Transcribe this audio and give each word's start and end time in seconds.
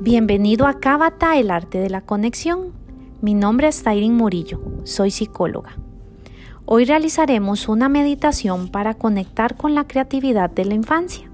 Bienvenido 0.00 0.66
a 0.66 0.78
Cábata, 0.78 1.38
el 1.38 1.50
arte 1.50 1.78
de 1.78 1.88
la 1.88 2.02
conexión. 2.02 2.74
Mi 3.22 3.32
nombre 3.32 3.68
es 3.68 3.82
Tairin 3.82 4.14
Murillo, 4.14 4.60
soy 4.84 5.10
psicóloga. 5.10 5.78
Hoy 6.66 6.84
realizaremos 6.84 7.66
una 7.66 7.88
meditación 7.88 8.68
para 8.68 8.92
conectar 8.92 9.56
con 9.56 9.74
la 9.74 9.86
creatividad 9.88 10.50
de 10.50 10.66
la 10.66 10.74
infancia. 10.74 11.30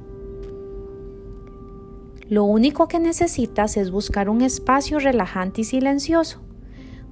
Lo 2.28 2.44
único 2.44 2.86
que 2.86 3.00
necesitas 3.00 3.76
es 3.76 3.90
buscar 3.90 4.28
un 4.28 4.42
espacio 4.42 5.00
relajante 5.00 5.62
y 5.62 5.64
silencioso, 5.64 6.40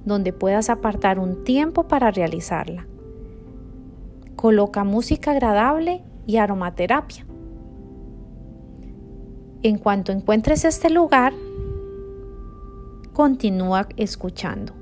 donde 0.05 0.31
puedas 0.31 0.69
apartar 0.69 1.19
un 1.19 1.43
tiempo 1.43 1.85
para 1.85 2.11
realizarla. 2.11 2.87
Coloca 4.37 4.85
música 4.85 5.31
agradable 5.31 6.01
y 6.25 6.37
aromaterapia. 6.37 7.25
En 9.63 9.77
cuanto 9.77 10.11
encuentres 10.11 10.65
este 10.65 10.89
lugar, 10.89 11.33
continúa 13.13 13.87
escuchando. 13.95 14.73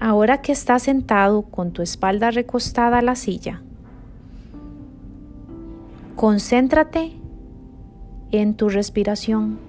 Ahora 0.00 0.42
que 0.42 0.50
estás 0.50 0.82
sentado 0.82 1.42
con 1.42 1.70
tu 1.72 1.82
espalda 1.82 2.32
recostada 2.32 2.98
a 2.98 3.02
la 3.02 3.14
silla, 3.14 3.62
concéntrate 6.16 7.12
en 8.32 8.54
tu 8.54 8.68
respiración. 8.68 9.60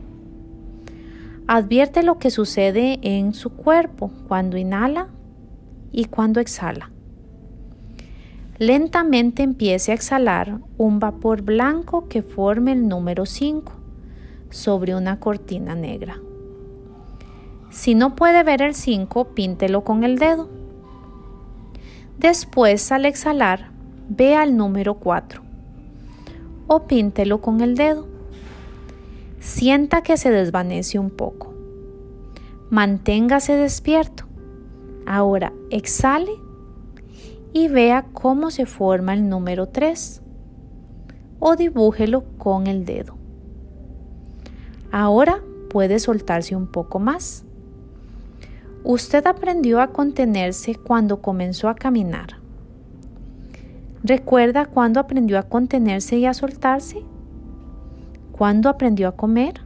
Advierte 1.45 2.01
lo 2.01 2.17
que 2.17 2.31
sucede 2.31 2.98
en 3.03 3.35
su 3.35 3.51
cuerpo 3.51 4.12
cuando 4.27 4.57
inhala 4.57 5.09
y 5.91 6.05
cuando 6.05 6.40
exhala. 6.40 6.91
Lentamente 8.59 9.41
empiece 9.41 9.94
a 9.94 9.95
exhalar 9.95 10.59
un 10.77 10.99
vapor 10.99 11.44
blanco 11.44 12.09
que 12.09 12.22
forme 12.22 12.73
el 12.73 12.90
número 12.90 13.26
5 13.26 13.72
sobre 14.49 14.96
una 14.96 15.18
cortina 15.21 15.76
negra. 15.76 16.20
Si 17.70 17.96
no 17.96 18.18
puede 18.18 18.43
ver 18.43 18.62
el 18.62 18.76
5, 18.76 19.30
píntelo 19.30 19.85
con 19.85 20.04
el 20.04 20.18
dedo. 20.18 20.49
Después, 22.18 22.91
al 22.91 23.05
exhalar, 23.05 23.71
vea 24.10 24.43
el 24.43 24.57
número 24.57 24.96
4 24.96 25.41
o 26.68 26.85
píntelo 26.85 27.40
con 27.40 27.62
el 27.62 27.76
dedo. 27.76 28.07
Sienta 29.40 30.02
que 30.02 30.18
se 30.18 30.32
desvanece 30.32 30.99
un 30.99 31.12
poco. 31.12 31.54
Manténgase 32.70 33.54
despierto. 33.54 34.26
Ahora 35.05 35.54
exhale 35.70 36.49
y 37.54 37.68
vea 37.68 38.05
cómo 38.14 38.52
se 38.52 38.66
forma 38.66 39.14
el 39.14 39.28
número 39.28 39.68
3 39.68 40.22
o 41.40 41.55
dibújelo 41.55 42.24
con 42.38 42.68
el 42.68 42.86
dedo. 42.86 43.16
Ahora 44.92 45.42
puede 45.70 46.00
soltarse 46.00 46.55
un 46.55 46.68
poco 46.68 47.00
más. 47.00 47.46
Usted 48.84 49.26
aprendió 49.27 49.82
a 49.82 49.88
contenerse 49.88 50.76
cuando 50.76 51.22
comenzó 51.22 51.70
a 51.70 51.76
caminar. 51.76 52.38
¿Recuerda 54.04 54.66
cuándo 54.66 55.00
aprendió 55.00 55.38
a 55.38 55.44
contenerse 55.44 56.18
y 56.18 56.26
a 56.26 56.34
soltarse? 56.34 57.04
¿Cuándo 58.32 58.70
aprendió 58.70 59.10
a 59.10 59.16
comer? 59.16 59.62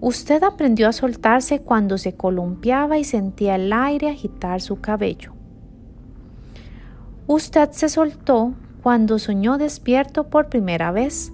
Usted 0.00 0.42
aprendió 0.42 0.88
a 0.88 0.92
soltarse 0.92 1.60
cuando 1.60 1.98
se 1.98 2.14
columpiaba 2.14 2.98
y 2.98 3.04
sentía 3.04 3.54
el 3.54 3.72
aire 3.72 4.08
agitar 4.10 4.60
su 4.60 4.80
cabello. 4.80 5.37
Usted 7.28 7.72
se 7.72 7.90
soltó 7.90 8.54
cuando 8.82 9.18
soñó 9.18 9.58
despierto 9.58 10.30
por 10.30 10.48
primera 10.48 10.92
vez. 10.92 11.30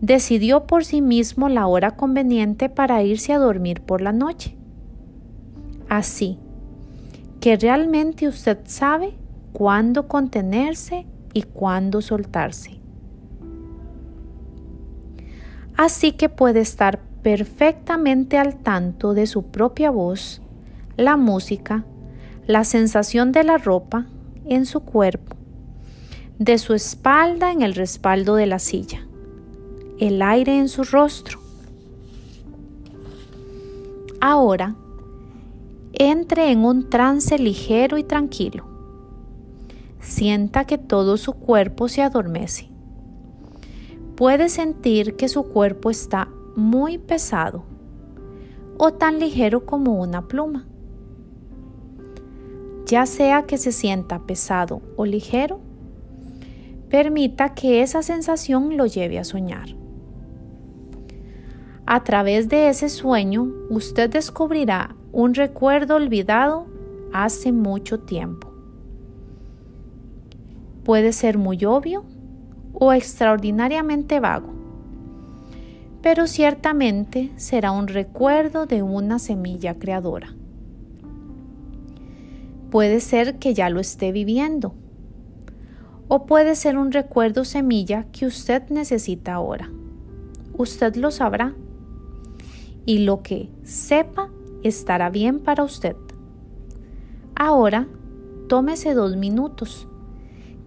Decidió 0.00 0.66
por 0.66 0.86
sí 0.86 1.02
mismo 1.02 1.50
la 1.50 1.66
hora 1.66 1.96
conveniente 1.96 2.70
para 2.70 3.02
irse 3.02 3.34
a 3.34 3.38
dormir 3.38 3.82
por 3.82 4.00
la 4.00 4.12
noche. 4.12 4.56
Así 5.90 6.38
que 7.40 7.56
realmente 7.56 8.26
usted 8.26 8.58
sabe 8.64 9.12
cuándo 9.52 10.08
contenerse 10.08 11.06
y 11.34 11.42
cuándo 11.42 12.00
soltarse. 12.00 12.80
Así 15.76 16.12
que 16.12 16.30
puede 16.30 16.60
estar 16.60 17.00
perfectamente 17.22 18.38
al 18.38 18.56
tanto 18.56 19.12
de 19.12 19.26
su 19.26 19.42
propia 19.50 19.90
voz, 19.90 20.40
la 20.96 21.18
música, 21.18 21.84
la 22.46 22.64
sensación 22.64 23.30
de 23.30 23.44
la 23.44 23.58
ropa, 23.58 24.06
en 24.48 24.66
su 24.66 24.80
cuerpo, 24.80 25.36
de 26.38 26.58
su 26.58 26.74
espalda 26.74 27.52
en 27.52 27.62
el 27.62 27.74
respaldo 27.74 28.34
de 28.34 28.46
la 28.46 28.58
silla, 28.58 29.06
el 29.98 30.22
aire 30.22 30.58
en 30.58 30.68
su 30.68 30.84
rostro. 30.84 31.40
Ahora, 34.20 34.74
entre 35.92 36.50
en 36.50 36.64
un 36.64 36.88
trance 36.90 37.38
ligero 37.38 37.98
y 37.98 38.04
tranquilo. 38.04 38.64
Sienta 40.00 40.64
que 40.64 40.78
todo 40.78 41.16
su 41.16 41.32
cuerpo 41.32 41.88
se 41.88 42.02
adormece. 42.02 42.68
Puede 44.16 44.48
sentir 44.48 45.16
que 45.16 45.28
su 45.28 45.44
cuerpo 45.44 45.90
está 45.90 46.28
muy 46.56 46.98
pesado 46.98 47.64
o 48.78 48.92
tan 48.92 49.18
ligero 49.18 49.66
como 49.66 50.00
una 50.00 50.26
pluma 50.28 50.66
ya 52.88 53.04
sea 53.04 53.42
que 53.42 53.58
se 53.58 53.70
sienta 53.70 54.20
pesado 54.20 54.80
o 54.96 55.04
ligero, 55.04 55.60
permita 56.88 57.54
que 57.54 57.82
esa 57.82 58.02
sensación 58.02 58.78
lo 58.78 58.86
lleve 58.86 59.18
a 59.18 59.24
soñar. 59.24 59.68
A 61.84 62.02
través 62.02 62.48
de 62.48 62.70
ese 62.70 62.88
sueño, 62.88 63.52
usted 63.68 64.08
descubrirá 64.08 64.96
un 65.12 65.34
recuerdo 65.34 65.96
olvidado 65.96 66.66
hace 67.12 67.52
mucho 67.52 68.00
tiempo. 68.00 68.50
Puede 70.82 71.12
ser 71.12 71.36
muy 71.36 71.66
obvio 71.66 72.04
o 72.72 72.94
extraordinariamente 72.94 74.18
vago, 74.18 74.54
pero 76.00 76.26
ciertamente 76.26 77.32
será 77.36 77.70
un 77.70 77.88
recuerdo 77.88 78.64
de 78.64 78.82
una 78.82 79.18
semilla 79.18 79.78
creadora. 79.78 80.34
Puede 82.70 83.00
ser 83.00 83.38
que 83.38 83.54
ya 83.54 83.70
lo 83.70 83.80
esté 83.80 84.12
viviendo. 84.12 84.74
O 86.08 86.26
puede 86.26 86.54
ser 86.54 86.76
un 86.76 86.92
recuerdo 86.92 87.44
semilla 87.44 88.04
que 88.12 88.26
usted 88.26 88.62
necesita 88.68 89.34
ahora. 89.34 89.70
Usted 90.56 90.96
lo 90.96 91.10
sabrá. 91.10 91.54
Y 92.84 93.00
lo 93.00 93.22
que 93.22 93.50
sepa 93.62 94.30
estará 94.62 95.08
bien 95.08 95.40
para 95.40 95.64
usted. 95.64 95.96
Ahora, 97.34 97.86
tómese 98.48 98.92
dos 98.92 99.16
minutos, 99.16 99.86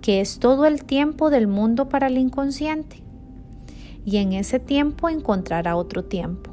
que 0.02 0.22
es 0.22 0.40
todo 0.40 0.66
el 0.66 0.86
tiempo 0.86 1.30
del 1.30 1.48
mundo 1.48 1.90
para 1.90 2.08
el 2.08 2.18
inconsciente. 2.18 3.04
Y 4.06 4.18
en 4.18 4.34
ese 4.34 4.60
tiempo 4.60 5.10
encontrará 5.10 5.76
otro 5.76 6.04
tiempo. 6.04 6.52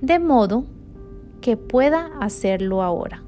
De 0.00 0.18
modo 0.18 0.64
que 1.40 1.56
pueda 1.56 2.10
hacerlo 2.20 2.82
ahora. 2.82 3.22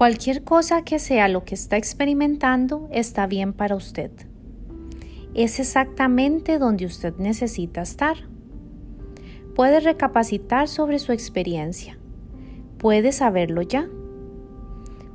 Cualquier 0.00 0.44
cosa 0.44 0.80
que 0.82 0.98
sea 0.98 1.28
lo 1.28 1.44
que 1.44 1.54
está 1.54 1.76
experimentando 1.76 2.88
está 2.90 3.26
bien 3.26 3.52
para 3.52 3.76
usted. 3.76 4.10
Es 5.34 5.60
exactamente 5.60 6.58
donde 6.58 6.86
usted 6.86 7.14
necesita 7.18 7.82
estar. 7.82 8.16
Puede 9.54 9.78
recapacitar 9.78 10.68
sobre 10.68 11.00
su 11.00 11.12
experiencia. 11.12 11.98
Puede 12.78 13.12
saberlo 13.12 13.60
ya. 13.60 13.90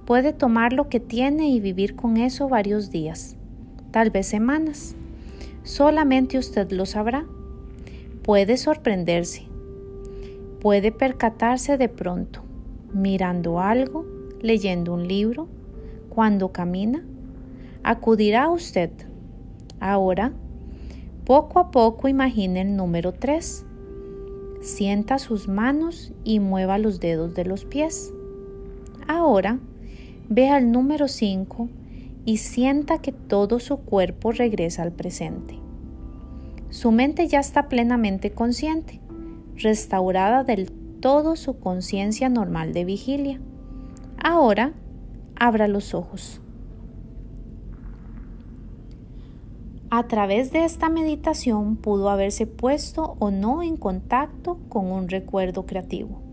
Puede 0.05 0.33
tomar 0.33 0.71
lo 0.71 0.87
que 0.87 0.99
tiene 0.99 1.49
y 1.49 1.59
vivir 1.59 1.95
con 1.95 2.17
eso 2.17 2.47
varios 2.47 2.91
días, 2.91 3.37
tal 3.89 4.11
vez 4.11 4.27
semanas. 4.27 4.95
Solamente 5.63 6.37
usted 6.37 6.69
lo 6.69 6.85
sabrá. 6.85 7.25
Puede 8.21 8.55
sorprenderse. 8.57 9.47
Puede 10.61 10.91
percatarse 10.91 11.75
de 11.79 11.89
pronto, 11.89 12.43
mirando 12.93 13.59
algo, 13.59 14.14
leyendo 14.45 14.93
un 14.93 15.07
libro, 15.07 15.47
cuando 16.09 16.51
camina. 16.51 17.03
Acudirá 17.83 18.43
a 18.43 18.51
usted. 18.51 18.91
Ahora, 19.79 20.33
poco 21.25 21.59
a 21.59 21.71
poco 21.71 22.07
imagine 22.07 22.61
el 22.61 22.75
número 22.75 23.11
3. 23.13 23.65
Sienta 24.61 25.17
sus 25.17 25.47
manos 25.47 26.13
y 26.23 26.39
mueva 26.39 26.77
los 26.77 26.99
dedos 26.99 27.33
de 27.33 27.45
los 27.45 27.65
pies. 27.65 28.13
Ahora, 29.07 29.59
vea 30.29 30.57
el 30.59 30.71
número 30.71 31.07
5 31.07 31.67
y 32.25 32.37
sienta 32.37 32.99
que 32.99 33.11
todo 33.11 33.59
su 33.59 33.77
cuerpo 33.77 34.31
regresa 34.31 34.83
al 34.83 34.91
presente. 34.91 35.59
Su 36.69 36.91
mente 36.91 37.27
ya 37.27 37.39
está 37.39 37.67
plenamente 37.67 38.31
consciente, 38.31 38.99
restaurada 39.55 40.43
del 40.43 40.71
todo 40.99 41.35
su 41.35 41.59
conciencia 41.59 42.29
normal 42.29 42.73
de 42.73 42.85
vigilia. 42.85 43.39
Ahora, 44.27 44.73
abra 45.35 45.67
los 45.67 45.93
ojos. 45.93 46.41
A 49.91 50.07
través 50.07 50.51
de 50.51 50.65
esta 50.65 50.89
meditación 50.89 51.75
pudo 51.75 52.09
haberse 52.09 52.47
puesto 52.47 53.17
o 53.19 53.29
no 53.29 53.61
en 53.61 53.77
contacto 53.77 54.57
con 54.67 54.91
un 54.91 55.09
recuerdo 55.09 55.67
creativo. 55.67 56.23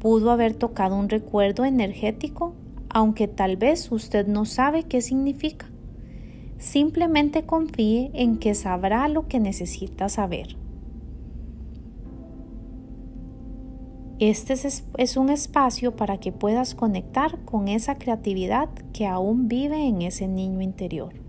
Pudo 0.00 0.32
haber 0.32 0.56
tocado 0.56 0.96
un 0.96 1.08
recuerdo 1.08 1.64
energético 1.64 2.54
aunque 2.88 3.28
tal 3.28 3.56
vez 3.56 3.92
usted 3.92 4.26
no 4.26 4.44
sabe 4.44 4.82
qué 4.82 5.00
significa. 5.00 5.70
Simplemente 6.58 7.46
confíe 7.46 8.10
en 8.14 8.38
que 8.38 8.56
sabrá 8.56 9.06
lo 9.06 9.28
que 9.28 9.38
necesita 9.38 10.08
saber. 10.08 10.56
Este 14.20 14.52
es, 14.52 15.16
un 15.16 15.28
espacio 15.28 15.96
para 15.96 16.18
que 16.18 16.30
puedas 16.30 16.76
conectar 16.76 17.44
con 17.44 17.66
esa 17.66 17.96
creatividad 17.96 18.68
que 18.92 19.06
aún 19.06 19.48
vive 19.48 19.88
en 19.88 20.02
ese 20.02 20.28
niño 20.28 20.60
interior. 20.60 21.23